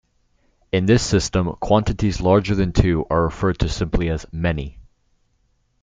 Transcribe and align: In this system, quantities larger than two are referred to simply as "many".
In 0.71 0.87
this 0.87 1.05
system, 1.05 1.53
quantities 1.59 2.21
larger 2.21 2.55
than 2.55 2.71
two 2.73 3.05
are 3.11 3.21
referred 3.25 3.59
to 3.59 3.69
simply 3.69 4.09
as 4.09 4.25
"many". 4.31 4.79